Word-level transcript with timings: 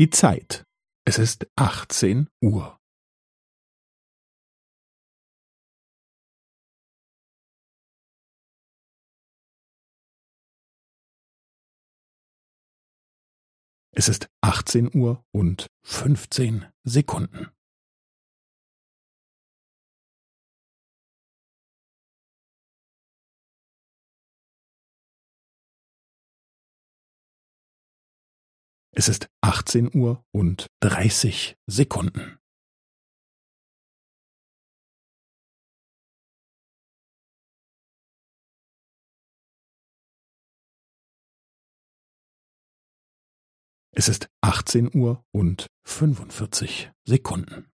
Die 0.00 0.08
Zeit. 0.08 0.64
Es 1.06 1.18
ist 1.18 1.46
achtzehn 1.56 2.30
Uhr. 2.40 2.80
Es 13.92 14.08
ist 14.08 14.30
achtzehn 14.40 14.90
Uhr 14.94 15.22
und 15.32 15.66
fünfzehn 15.84 16.72
Sekunden. 16.82 17.50
Es 29.00 29.08
ist 29.08 29.30
achtzehn 29.40 29.88
Uhr 29.94 30.22
und 30.30 30.66
dreißig 30.80 31.56
Sekunden. 31.66 32.38
Es 43.92 44.08
ist 44.10 44.28
achtzehn 44.42 44.94
Uhr 44.94 45.24
und 45.32 45.66
fünfundvierzig 45.82 46.92
Sekunden. 47.06 47.72